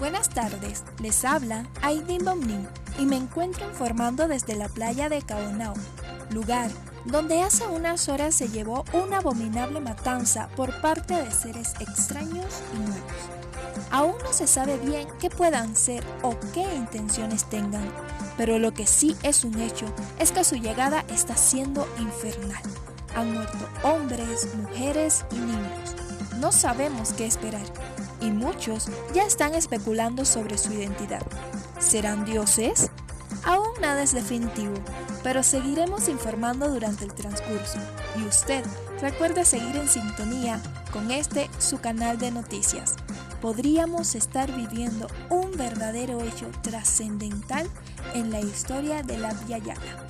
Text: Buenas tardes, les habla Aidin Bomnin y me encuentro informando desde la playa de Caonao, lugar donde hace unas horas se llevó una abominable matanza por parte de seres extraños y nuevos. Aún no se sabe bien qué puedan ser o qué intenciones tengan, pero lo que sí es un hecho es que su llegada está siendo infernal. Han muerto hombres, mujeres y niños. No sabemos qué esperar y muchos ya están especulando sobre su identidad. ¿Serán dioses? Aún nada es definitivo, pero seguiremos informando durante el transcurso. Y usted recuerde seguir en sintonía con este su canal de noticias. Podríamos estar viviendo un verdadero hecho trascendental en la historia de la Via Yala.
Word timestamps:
Buenas 0.00 0.30
tardes, 0.30 0.82
les 0.98 1.26
habla 1.26 1.66
Aidin 1.82 2.24
Bomnin 2.24 2.66
y 2.98 3.04
me 3.04 3.16
encuentro 3.16 3.68
informando 3.68 4.28
desde 4.28 4.56
la 4.56 4.70
playa 4.70 5.10
de 5.10 5.20
Caonao, 5.20 5.74
lugar 6.30 6.70
donde 7.04 7.42
hace 7.42 7.66
unas 7.66 8.08
horas 8.08 8.34
se 8.34 8.48
llevó 8.48 8.86
una 8.94 9.18
abominable 9.18 9.78
matanza 9.78 10.48
por 10.56 10.80
parte 10.80 11.12
de 11.12 11.30
seres 11.30 11.74
extraños 11.80 12.62
y 12.72 12.78
nuevos. 12.78 13.90
Aún 13.90 14.14
no 14.24 14.32
se 14.32 14.46
sabe 14.46 14.78
bien 14.78 15.06
qué 15.20 15.28
puedan 15.28 15.76
ser 15.76 16.02
o 16.22 16.34
qué 16.54 16.62
intenciones 16.74 17.44
tengan, 17.44 17.92
pero 18.38 18.58
lo 18.58 18.72
que 18.72 18.86
sí 18.86 19.18
es 19.22 19.44
un 19.44 19.60
hecho 19.60 19.84
es 20.18 20.32
que 20.32 20.44
su 20.44 20.56
llegada 20.56 21.04
está 21.10 21.36
siendo 21.36 21.86
infernal. 21.98 22.62
Han 23.14 23.34
muerto 23.34 23.68
hombres, 23.82 24.48
mujeres 24.54 25.26
y 25.30 25.34
niños. 25.34 25.94
No 26.38 26.52
sabemos 26.52 27.12
qué 27.12 27.26
esperar 27.26 27.89
y 28.20 28.30
muchos 28.30 28.88
ya 29.14 29.24
están 29.24 29.54
especulando 29.54 30.24
sobre 30.24 30.58
su 30.58 30.72
identidad. 30.72 31.22
¿Serán 31.78 32.24
dioses? 32.24 32.90
Aún 33.44 33.68
nada 33.80 34.02
es 34.02 34.12
definitivo, 34.12 34.74
pero 35.22 35.42
seguiremos 35.42 36.08
informando 36.08 36.68
durante 36.68 37.04
el 37.04 37.14
transcurso. 37.14 37.78
Y 38.18 38.24
usted 38.24 38.64
recuerde 39.00 39.44
seguir 39.44 39.76
en 39.76 39.88
sintonía 39.88 40.60
con 40.92 41.10
este 41.10 41.48
su 41.58 41.80
canal 41.80 42.18
de 42.18 42.30
noticias. 42.30 42.96
Podríamos 43.40 44.14
estar 44.14 44.54
viviendo 44.54 45.06
un 45.30 45.52
verdadero 45.52 46.20
hecho 46.20 46.50
trascendental 46.62 47.66
en 48.14 48.30
la 48.30 48.40
historia 48.40 49.02
de 49.02 49.16
la 49.16 49.32
Via 49.46 49.58
Yala. 49.58 50.06